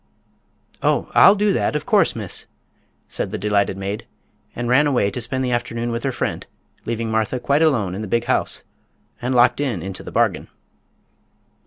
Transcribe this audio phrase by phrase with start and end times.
[0.81, 2.47] "Oh, I'll do that, of course, miss,"
[3.07, 4.07] said the delighted maid,
[4.55, 6.43] and ran away to spend the afternoon with her friend,
[6.85, 8.63] leaving Martha quite alone in the big house,
[9.21, 10.47] and locked in, into the bargain.